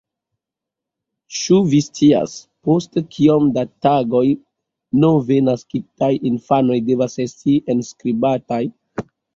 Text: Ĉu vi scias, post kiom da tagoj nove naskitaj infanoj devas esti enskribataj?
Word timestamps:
Ĉu 1.39 1.59
vi 1.73 1.81
scias, 1.87 2.33
post 2.69 2.97
kiom 3.17 3.47
da 3.59 3.67
tagoj 3.87 4.25
nove 5.05 5.41
naskitaj 5.53 6.13
infanoj 6.35 6.83
devas 6.91 7.25
esti 7.29 7.61
enskribataj? 7.77 8.65